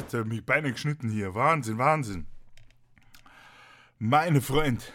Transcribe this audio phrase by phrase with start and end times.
[0.00, 1.34] jetzt habe ich mich Beine geschnitten hier.
[1.34, 2.26] Wahnsinn, Wahnsinn.
[3.98, 4.92] Meine Freund,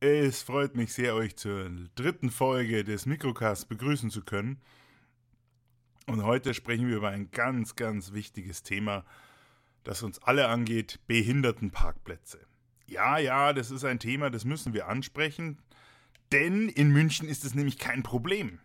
[0.00, 4.60] es freut mich sehr, euch zur dritten Folge des Mikrocasts begrüßen zu können.
[6.06, 9.04] Und heute sprechen wir über ein ganz, ganz wichtiges Thema,
[9.82, 12.38] das uns alle angeht, Behindertenparkplätze.
[12.86, 15.58] Ja, ja, das ist ein Thema, das müssen wir ansprechen,
[16.30, 18.60] denn in München ist es nämlich kein Problem.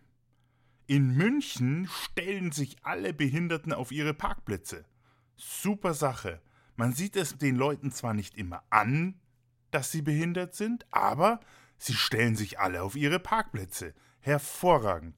[0.86, 4.84] In München stellen sich alle Behinderten auf ihre Parkplätze.
[5.38, 6.42] Super Sache.
[6.76, 9.16] Man sieht es den Leuten zwar nicht immer an,
[9.72, 11.40] dass sie behindert sind, aber
[11.78, 13.94] sie stellen sich alle auf ihre Parkplätze.
[14.20, 15.16] Hervorragend.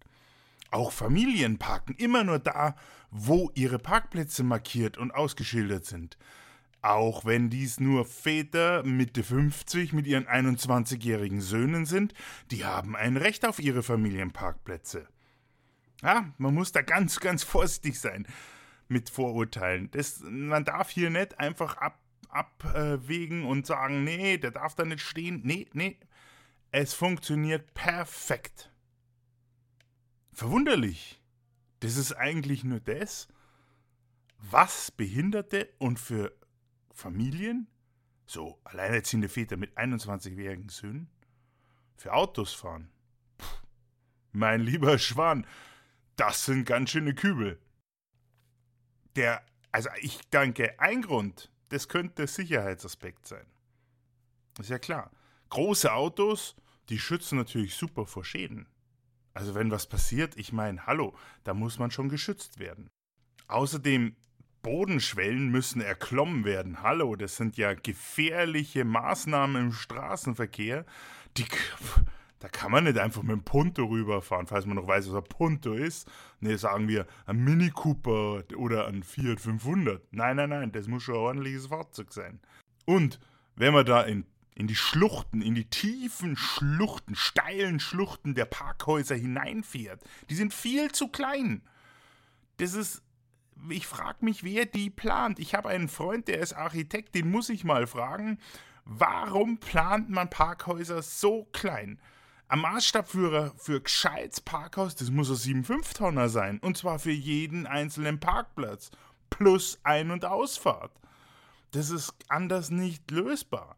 [0.69, 2.75] Auch Familien parken immer nur da,
[3.09, 6.17] wo ihre Parkplätze markiert und ausgeschildert sind.
[6.81, 12.13] Auch wenn dies nur Väter Mitte 50 mit ihren 21-jährigen Söhnen sind,
[12.51, 15.07] die haben ein Recht auf ihre Familienparkplätze.
[16.05, 18.27] Ja, man muss da ganz, ganz vorsichtig sein
[18.87, 19.89] mit Vorurteilen.
[19.89, 25.01] Das, man darf hier nicht einfach ab, abwägen und sagen, nee, der darf da nicht
[25.01, 25.41] stehen.
[25.43, 25.97] Nee, nee.
[26.69, 28.71] Es funktioniert perfekt.
[30.31, 31.19] Verwunderlich.
[31.79, 33.27] Das ist eigentlich nur das,
[34.37, 36.37] was Behinderte und für
[36.93, 37.67] Familien,
[38.27, 41.09] so alleinerziehende Väter mit 21-jährigen Söhnen,
[41.95, 42.91] für Autos fahren.
[43.37, 43.47] Puh,
[44.33, 45.47] mein lieber Schwan,
[46.15, 47.59] das sind ganz schöne Kübel.
[49.15, 53.45] Der, also ich denke, ein Grund, das könnte Sicherheitsaspekt sein.
[54.59, 55.11] Ist ja klar.
[55.49, 56.55] Große Autos,
[56.89, 58.67] die schützen natürlich super vor Schäden.
[59.33, 62.89] Also wenn was passiert, ich meine, hallo, da muss man schon geschützt werden.
[63.47, 64.15] Außerdem,
[64.65, 66.81] Bodenschwellen müssen erklommen werden.
[66.81, 70.87] Hallo, das sind ja gefährliche Maßnahmen im Straßenverkehr.
[71.37, 71.45] Die,
[72.45, 75.27] da kann man nicht einfach mit dem Punto rüberfahren, falls man noch weiß, was ein
[75.27, 76.07] Punto ist.
[76.41, 80.13] Ne, sagen wir ein Mini Cooper oder ein Fiat 500.
[80.13, 82.39] Nein, nein, nein, das muss schon ein ordentliches Fahrzeug sein.
[82.85, 83.19] Und
[83.55, 89.15] wenn man da in, in die Schluchten, in die tiefen Schluchten, steilen Schluchten der Parkhäuser
[89.15, 91.63] hineinfährt, die sind viel zu klein.
[92.57, 93.01] Das ist
[93.69, 95.39] ich frage mich, wer die plant.
[95.39, 98.37] Ich habe einen Freund, der ist Architekt, den muss ich mal fragen.
[98.83, 101.97] Warum plant man Parkhäuser so klein?
[102.47, 106.59] Am Maßstab für, gescheites Parkhaus, das muss ein 7,5 Tonner sein.
[106.59, 108.91] Und zwar für jeden einzelnen Parkplatz.
[109.29, 110.91] Plus Ein- und Ausfahrt.
[111.71, 113.75] Das ist anders nicht lösbar.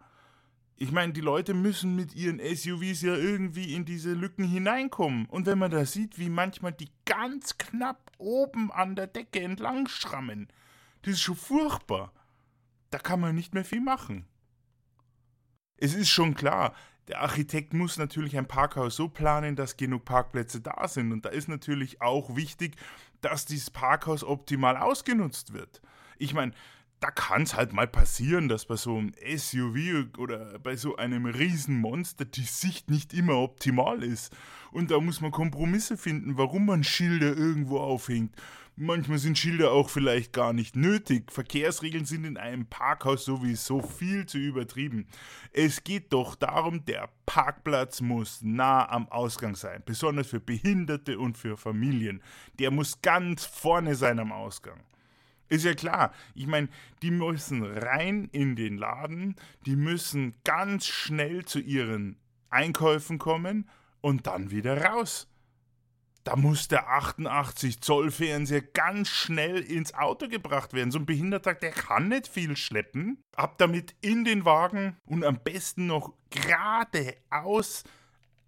[0.75, 5.25] Ich meine, die Leute müssen mit ihren SUVs ja irgendwie in diese Lücken hineinkommen.
[5.25, 9.87] Und wenn man da sieht, wie manchmal die ganz knapp oben an der Decke entlang
[9.87, 10.47] schrammen,
[11.01, 12.13] das ist schon furchtbar.
[12.91, 14.27] Da kann man nicht mehr viel machen.
[15.77, 16.75] Es ist schon klar,
[17.07, 21.11] der Architekt muss natürlich ein Parkhaus so planen, dass genug Parkplätze da sind.
[21.11, 22.75] Und da ist natürlich auch wichtig,
[23.21, 25.81] dass dieses Parkhaus optimal ausgenutzt wird.
[26.17, 26.51] Ich meine,
[26.99, 31.27] da kann es halt mal passieren, dass bei so einem SUV oder bei so einem
[31.27, 34.35] Riesenmonster die Sicht nicht immer optimal ist.
[34.71, 38.35] Und da muss man Kompromisse finden, warum man Schilder irgendwo aufhängt.
[38.79, 41.31] Manchmal sind Schilder auch vielleicht gar nicht nötig.
[41.31, 45.07] Verkehrsregeln sind in einem Parkhaus sowieso viel zu übertrieben.
[45.51, 51.39] Es geht doch darum, der Parkplatz muss nah am Ausgang sein, besonders für Behinderte und
[51.39, 52.21] für Familien.
[52.59, 54.83] Der muss ganz vorne sein am Ausgang.
[55.49, 56.13] Ist ja klar.
[56.35, 56.69] Ich meine,
[57.01, 62.19] die müssen rein in den Laden, die müssen ganz schnell zu ihren
[62.51, 63.67] Einkäufen kommen
[64.01, 65.27] und dann wieder raus.
[66.27, 70.91] Da muss der 88 Zoll Fernseher ganz schnell ins Auto gebracht werden.
[70.91, 73.23] So ein Behinderter, der kann nicht viel schleppen.
[73.33, 77.85] Ab damit in den Wagen und am besten noch geradeaus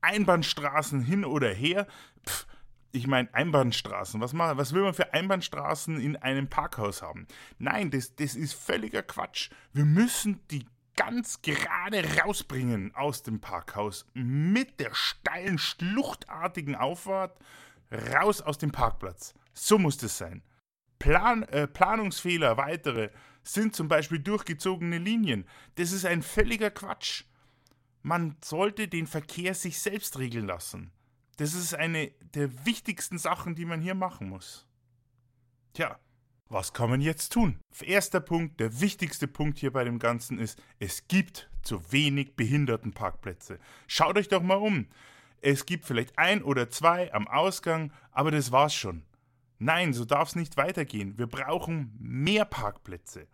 [0.02, 1.88] Einbahnstraßen hin oder her.
[2.28, 2.48] Pff,
[2.92, 4.20] ich meine, Einbahnstraßen.
[4.20, 7.28] Was, mal, was will man für Einbahnstraßen in einem Parkhaus haben?
[7.60, 9.52] Nein, das, das ist völliger Quatsch.
[9.72, 10.66] Wir müssen die
[10.98, 17.40] ganz gerade rausbringen aus dem Parkhaus mit der steilen, schluchtartigen Auffahrt
[17.92, 19.34] raus aus dem Parkplatz.
[19.54, 20.44] So muss das sein.
[21.00, 23.10] Plan, äh, Planungsfehler, weitere,
[23.44, 25.46] sind zum Beispiel durchgezogene Linien.
[25.76, 27.24] Das ist ein völliger Quatsch.
[28.02, 30.92] Man sollte den Verkehr sich selbst regeln lassen.
[31.38, 34.68] Das ist eine der wichtigsten Sachen, die man hier machen muss.
[35.74, 35.98] Tja,
[36.50, 37.60] was kann man jetzt tun?
[37.82, 43.60] Erster Punkt, der wichtigste Punkt hier bei dem Ganzen ist, es gibt zu wenig Behindertenparkplätze.
[43.88, 44.88] Schaut euch doch mal um.
[45.42, 49.04] Es gibt vielleicht ein oder zwei am Ausgang, aber das war's schon.
[49.58, 51.18] Nein, so darf es nicht weitergehen.
[51.18, 53.28] Wir brauchen mehr Parkplätze.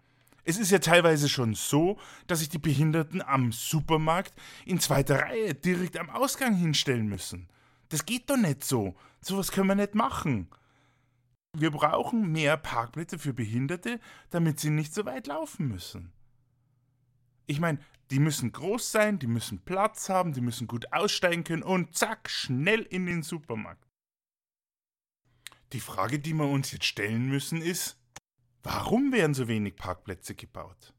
[0.43, 1.97] Es ist ja teilweise schon so,
[2.27, 4.33] dass sich die Behinderten am Supermarkt
[4.65, 7.47] in zweiter Reihe direkt am Ausgang hinstellen müssen.
[7.89, 8.95] Das geht doch nicht so.
[9.21, 10.47] Sowas können wir nicht machen.
[11.53, 13.99] Wir brauchen mehr Parkplätze für Behinderte,
[14.29, 16.11] damit sie nicht so weit laufen müssen.
[17.47, 17.79] Ich meine,
[18.11, 22.29] die müssen groß sein, die müssen Platz haben, die müssen gut aussteigen können und zack,
[22.29, 23.85] schnell in den Supermarkt.
[25.73, 27.97] Die Frage, die wir uns jetzt stellen müssen, ist,
[28.63, 30.93] warum werden so wenig Parkplätze gebaut?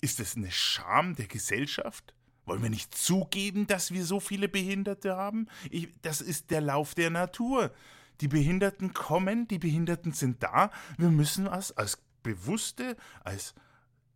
[0.00, 2.14] Ist es eine Scham der Gesellschaft?
[2.46, 5.48] Wollen wir nicht zugeben, dass wir so viele Behinderte haben?
[5.70, 7.74] Ich, das ist der Lauf der Natur.
[8.20, 10.70] Die Behinderten kommen, die Behinderten sind da.
[10.96, 13.54] Wir müssen was als bewusste, als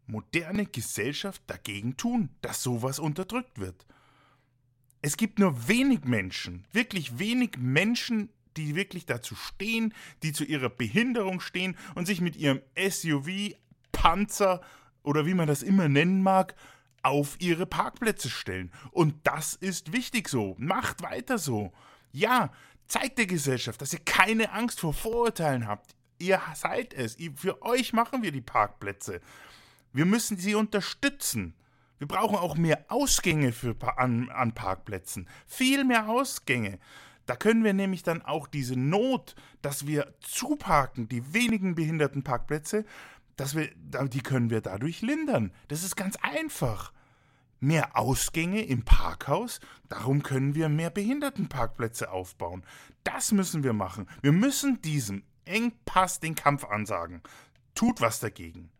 [0.06, 3.86] moderne Gesellschaft dagegen tun, dass sowas unterdrückt wird.
[5.00, 10.68] Es gibt nur wenig Menschen, wirklich wenig Menschen, die wirklich dazu stehen, die zu ihrer
[10.68, 13.54] Behinderung stehen und sich mit ihrem SUV,
[13.90, 14.60] Panzer
[15.02, 16.54] oder wie man das immer nennen mag,
[17.02, 18.72] auf ihre Parkplätze stellen.
[18.90, 20.54] Und das ist wichtig so.
[20.58, 21.72] Macht weiter so.
[22.12, 22.52] Ja,
[22.86, 25.96] zeigt der Gesellschaft, dass ihr keine Angst vor Vorurteilen habt.
[26.18, 27.16] Ihr seid es.
[27.34, 29.20] Für euch machen wir die Parkplätze.
[29.92, 31.54] Wir müssen sie unterstützen.
[31.98, 35.28] Wir brauchen auch mehr Ausgänge für, an, an Parkplätzen.
[35.46, 36.78] Viel mehr Ausgänge.
[37.26, 42.84] Da können wir nämlich dann auch diese Not, dass wir zuparken, die wenigen behinderten Parkplätze,
[43.36, 43.70] dass wir,
[44.08, 45.52] die können wir dadurch lindern.
[45.68, 46.92] Das ist ganz einfach.
[47.60, 52.64] Mehr Ausgänge im Parkhaus, darum können wir mehr Behindertenparkplätze aufbauen.
[53.04, 54.08] Das müssen wir machen.
[54.20, 57.22] Wir müssen diesem Engpass den Kampf ansagen.
[57.76, 58.70] Tut was dagegen.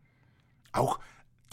[0.73, 0.99] Auch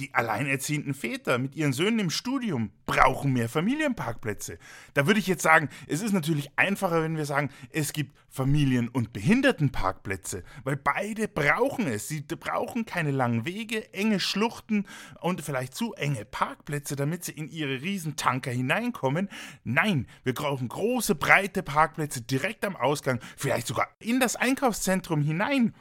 [0.01, 4.59] die alleinerziehenden Väter mit ihren Söhnen im Studium brauchen mehr Familienparkplätze.
[4.95, 8.89] Da würde ich jetzt sagen, es ist natürlich einfacher, wenn wir sagen, es gibt Familien-
[8.89, 12.09] und Behindertenparkplätze, weil beide brauchen es.
[12.09, 14.87] Sie brauchen keine langen Wege, enge Schluchten
[15.21, 19.29] und vielleicht zu enge Parkplätze, damit sie in ihre Riesentanker hineinkommen.
[19.65, 25.75] Nein, wir brauchen große, breite Parkplätze direkt am Ausgang, vielleicht sogar in das Einkaufszentrum hinein.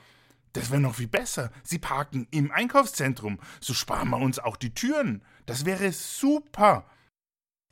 [0.54, 1.51] Das wäre noch viel besser.
[1.63, 3.40] Sie parken im Einkaufszentrum.
[3.60, 5.24] So sparen wir uns auch die Türen.
[5.46, 6.86] Das wäre super.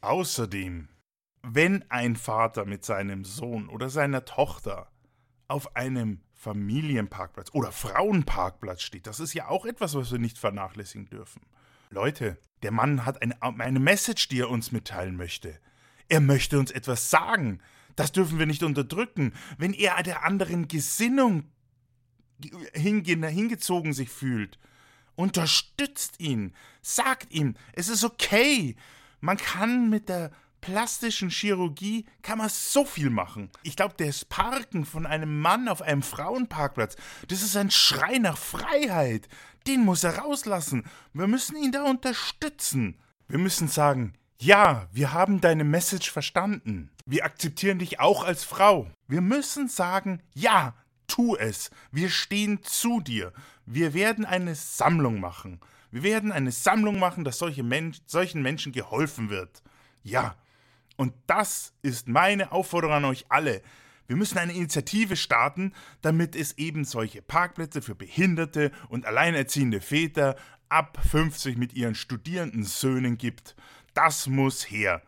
[0.01, 0.89] Außerdem,
[1.41, 4.91] wenn ein Vater mit seinem Sohn oder seiner Tochter
[5.47, 11.09] auf einem Familienparkplatz oder Frauenparkplatz steht, das ist ja auch etwas, was wir nicht vernachlässigen
[11.09, 11.41] dürfen.
[11.89, 15.59] Leute, der Mann hat eine, eine Message, die er uns mitteilen möchte.
[16.09, 17.59] Er möchte uns etwas sagen.
[17.95, 19.33] Das dürfen wir nicht unterdrücken.
[19.57, 21.51] Wenn er der anderen Gesinnung
[22.73, 24.59] hingezogen sich fühlt.
[25.15, 26.53] Unterstützt ihn.
[26.81, 28.75] Sagt ihm, es ist okay.
[29.19, 30.31] Man kann mit der
[30.61, 33.49] plastischen Chirurgie kann man so viel machen.
[33.63, 36.95] Ich glaube, das Parken von einem Mann auf einem Frauenparkplatz,
[37.27, 39.27] das ist ein Schrei nach Freiheit.
[39.65, 40.83] Den muss er rauslassen.
[41.13, 42.97] Wir müssen ihn da unterstützen.
[43.27, 46.91] Wir müssen sagen, ja, wir haben deine Message verstanden.
[47.05, 48.91] Wir akzeptieren dich auch als Frau.
[49.07, 50.75] Wir müssen sagen, ja,
[51.07, 51.71] tu es.
[51.91, 53.33] Wir stehen zu dir.
[53.65, 55.59] Wir werden eine Sammlung machen.
[55.91, 59.63] Wir werden eine Sammlung machen, dass solche Men solchen Menschen geholfen wird.
[60.03, 60.35] Ja.
[60.95, 63.61] Und das ist meine Aufforderung an euch alle.
[64.07, 70.35] Wir müssen eine Initiative starten, damit es eben solche Parkplätze für behinderte und alleinerziehende Väter
[70.69, 73.55] ab 50 mit ihren studierenden Söhnen gibt.
[73.93, 75.01] Das muss her.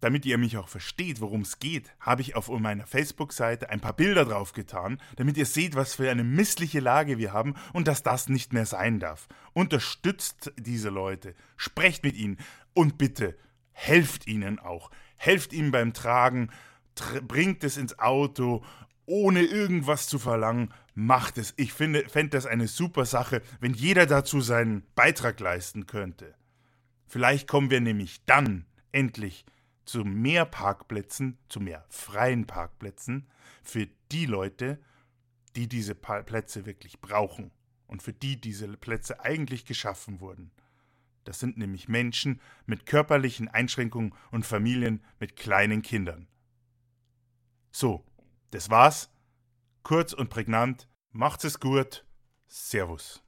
[0.00, 3.94] Damit ihr mich auch versteht, worum es geht, habe ich auf meiner Facebook-Seite ein paar
[3.94, 8.28] Bilder draufgetan, damit ihr seht, was für eine missliche Lage wir haben und dass das
[8.28, 9.26] nicht mehr sein darf.
[9.54, 12.36] Unterstützt diese Leute, sprecht mit ihnen
[12.74, 13.36] und bitte
[13.72, 14.90] helft ihnen auch.
[15.16, 16.50] Helft ihnen beim Tragen,
[17.26, 18.64] bringt es ins Auto,
[19.06, 21.54] ohne irgendwas zu verlangen, macht es.
[21.56, 26.34] Ich finde, fände das eine super Sache, wenn jeder dazu seinen Beitrag leisten könnte.
[27.06, 29.44] Vielleicht kommen wir nämlich dann endlich
[29.86, 33.26] zu mehr Parkplätzen, zu mehr freien Parkplätzen
[33.62, 34.78] für die Leute,
[35.54, 37.50] die diese Plätze wirklich brauchen
[37.86, 40.50] und für die diese Plätze eigentlich geschaffen wurden.
[41.24, 46.28] Das sind nämlich Menschen mit körperlichen Einschränkungen und Familien mit kleinen Kindern.
[47.72, 48.04] So,
[48.50, 49.10] das war's.
[49.82, 50.88] Kurz und prägnant.
[51.10, 52.04] Macht's es gut.
[52.46, 53.25] Servus.